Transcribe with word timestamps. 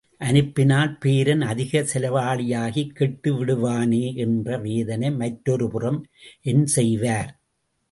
அனுப்பினால் 0.21 0.97
பேரன் 0.99 1.41
அதிக 1.41 1.81
செலவாளியாகிக் 1.93 2.95
கெட்டுவிடுவானே 2.99 4.15
என்ற 4.15 4.57
வேதனை 4.57 5.11
மற்றொருபுறம் 5.11 6.01
என் 6.41 6.65
செய்வார்! 6.65 7.31